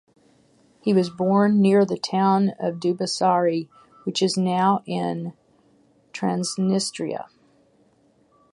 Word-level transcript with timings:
He 0.81 0.95
was 0.95 1.11
born 1.11 1.61
near 1.61 1.85
the 1.85 1.95
town 1.95 2.53
of 2.59 2.79
Dubasari, 2.79 3.69
which 4.03 4.23
is 4.23 4.35
now 4.35 4.81
in 4.87 5.33
Transnistria. 6.11 7.27